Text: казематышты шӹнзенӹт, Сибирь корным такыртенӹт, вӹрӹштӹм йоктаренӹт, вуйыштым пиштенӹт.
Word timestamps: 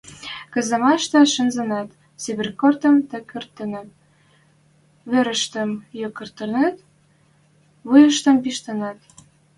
казематышты 0.53 1.17
шӹнзенӹт, 1.33 1.89
Сибирь 2.21 2.53
корным 2.61 2.95
такыртенӹт, 3.11 3.89
вӹрӹштӹм 5.09 5.71
йоктаренӹт, 6.01 6.77
вуйыштым 7.87 8.35
пиштенӹт. 8.43 8.99